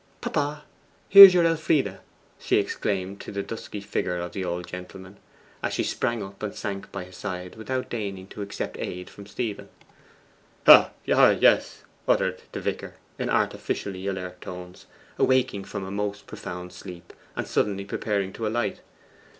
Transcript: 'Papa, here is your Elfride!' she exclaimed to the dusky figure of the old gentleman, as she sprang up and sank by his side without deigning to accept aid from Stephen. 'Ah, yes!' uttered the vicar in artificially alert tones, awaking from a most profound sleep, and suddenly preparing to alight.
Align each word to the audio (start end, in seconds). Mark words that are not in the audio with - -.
'Papa, 0.19 0.63
here 1.09 1.25
is 1.25 1.35
your 1.35 1.45
Elfride!' 1.45 1.99
she 2.39 2.57
exclaimed 2.57 3.21
to 3.21 3.31
the 3.31 3.43
dusky 3.43 3.79
figure 3.79 4.17
of 4.17 4.31
the 4.31 4.43
old 4.43 4.65
gentleman, 4.65 5.17
as 5.61 5.75
she 5.75 5.83
sprang 5.83 6.23
up 6.23 6.41
and 6.41 6.55
sank 6.55 6.91
by 6.91 7.03
his 7.03 7.15
side 7.15 7.53
without 7.55 7.87
deigning 7.91 8.25
to 8.25 8.41
accept 8.41 8.77
aid 8.79 9.11
from 9.11 9.27
Stephen. 9.27 9.69
'Ah, 10.65 10.89
yes!' 11.05 11.83
uttered 12.07 12.41
the 12.51 12.59
vicar 12.59 12.95
in 13.19 13.29
artificially 13.29 14.07
alert 14.07 14.41
tones, 14.41 14.87
awaking 15.19 15.63
from 15.63 15.83
a 15.83 15.91
most 15.91 16.25
profound 16.25 16.73
sleep, 16.73 17.13
and 17.35 17.45
suddenly 17.45 17.85
preparing 17.85 18.33
to 18.33 18.47
alight. 18.47 18.81